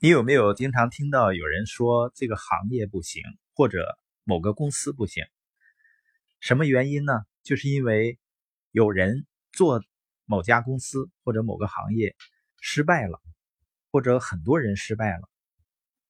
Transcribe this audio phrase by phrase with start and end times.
[0.00, 5.24] 你有没有经常听到有人说这个行业不行，或者某个公司不行？
[6.38, 7.12] 什么原因呢？
[7.42, 8.16] 就是因为
[8.70, 9.82] 有人做
[10.24, 12.14] 某家公司或者某个行业
[12.60, 13.20] 失败了，
[13.90, 15.28] 或者很多人失败了，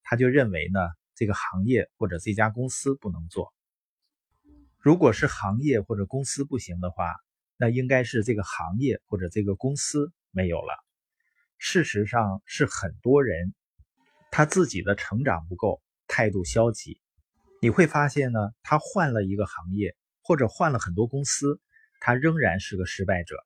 [0.03, 0.81] 他就认为呢
[1.15, 3.55] 这个行业或者这家公司不能做。
[4.77, 7.17] 如果是行业或者公司不行的话，
[7.57, 10.75] 那应该是这个行业或者这个公司没有了。
[11.57, 13.55] 事实上是很多人
[14.31, 17.01] 他自己的成长不够，态度消极。
[17.61, 21.61] 你会发现呢，他换了一个行业或者换了很多公司，
[22.01, 23.37] 他仍然是个失败者。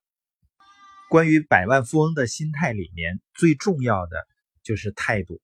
[1.09, 4.27] 关于百万富翁的心态里面最重要的
[4.61, 5.41] 就是态度，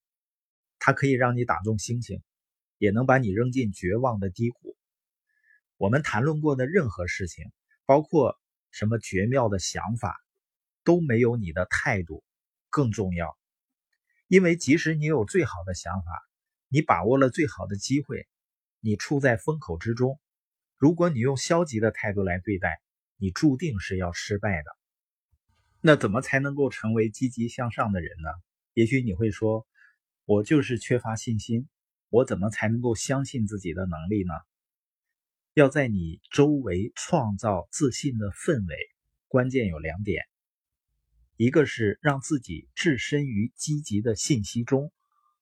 [0.80, 2.21] 它可以让你打中星星，
[2.77, 4.75] 也能把你扔进绝望的低谷。
[5.77, 7.52] 我们谈论过的任何事情，
[7.85, 8.39] 包括
[8.71, 10.19] 什么绝妙的想法，
[10.83, 12.23] 都没有你的态度
[12.69, 13.38] 更重要。
[14.29, 16.11] 因为即使你有最好的想法，
[16.67, 18.27] 你把握了最好的机会，
[18.80, 20.19] 你处在风口之中，
[20.77, 22.80] 如果你用消极的态度来对待，
[23.17, 24.69] 你注定是要失败的。
[25.81, 28.30] 那怎么才能够成为积极向上的人呢？
[28.75, 29.66] 也许你会说，
[30.25, 31.67] 我就是缺乏信心，
[32.09, 34.33] 我怎么才能够相信自己的能力呢？
[35.55, 38.75] 要在你周围创造自信的氛围，
[39.27, 40.23] 关键有两点：
[41.42, 44.92] 一个是让自己置身于积极的信息中，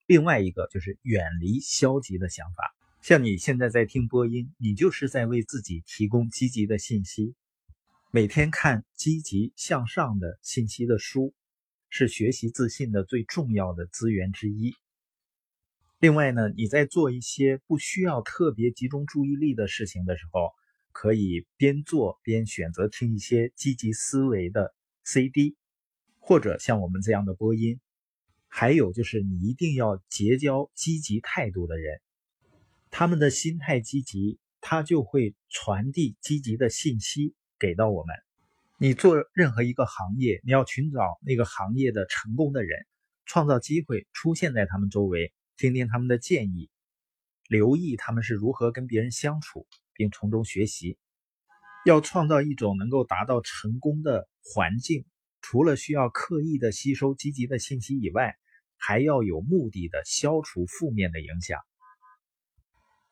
[0.06, 2.72] 另外一个就是远离消极的想法。
[3.02, 7.34] 像你现在在听播音，你就是在为自己提供积极的信息。
[8.12, 11.34] 每天看积极向上的信息的书，
[11.90, 14.76] 是学习自信的最重要的资源之一。
[15.98, 20.52] 另外呢，你在做一些不需要特别集中注意力的事情的时候，
[20.92, 25.56] 可以边做边选择听一些积极思维的 CD，
[26.28, 27.80] 或者像我们这样的播音。
[28.48, 32.02] 还有就是，你一定要结交积极态度的人，
[32.90, 38.14] 他们的心态积极，他就会传递积极的信息给到我们。
[38.76, 42.86] 你做任何一个行业，你要寻找那个行业的成功的人，
[43.24, 45.32] 创造机会出现在他们周围。
[45.56, 46.68] 听听他们的建议，
[47.48, 50.98] 留意他们是如何跟别人相处，并从中学习。
[51.86, 55.06] 要创造一种能够达到成功的环境，
[55.40, 58.36] 除了需要刻意的吸收积极的信息以外，
[58.76, 61.60] 还要有目的的消除负面的影响。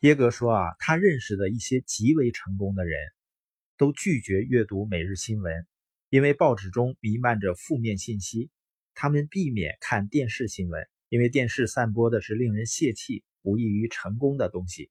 [0.01, 2.99] 耶格说啊，他认识的一些极为成功的人，
[3.77, 5.67] 都拒绝阅读每日新闻，
[6.11, 8.51] 因为报纸中弥漫着负面信息。
[8.95, 10.87] 他们避免看电视新闻。
[11.09, 14.91] 因为电视散播的是令人泄气、无异于成功的东西。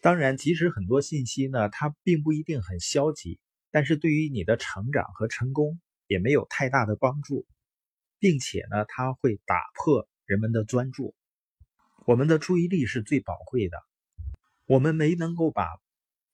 [0.00, 3.40] 当然，即使很多信息呢，它并不一定很消极，
[3.72, 7.46] 但是对于你的成长和成功也没有太大的帮助，
[8.18, 11.14] 并且呢，它会打破人们的专注。
[12.06, 13.78] 我们的注意力是最宝贵的，
[14.66, 15.68] 我们没能够把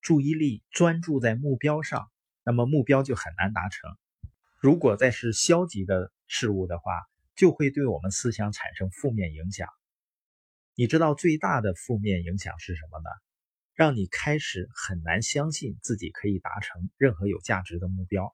[0.01, 2.11] 注意力专注在目标上，
[2.45, 3.91] 那么目标就很难达成。
[4.61, 6.93] 如果再是消极的事物的话，
[7.35, 9.69] 就会对我们思想产生负面影响。
[10.77, 13.11] 你知道最大的负面影响是什么呢？
[13.75, 18.33] 让你开始很难相信自己可以达成任何有价值的目标。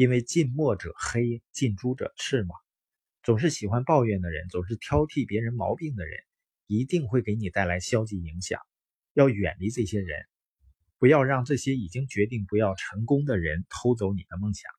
[0.00, 2.54] 因为近墨者黑，近朱者赤嘛。
[3.22, 6.18] 总是喜欢抱怨的人，总是挑剔别人毛病的人，
[6.66, 8.58] 一定会给你带来消极影响。
[9.12, 10.24] 要远离这些人，
[10.98, 14.72] 不要让这些已经决定不要成功的人偷走你的梦想。